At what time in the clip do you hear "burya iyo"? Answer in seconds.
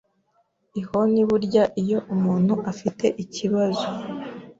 1.29-1.99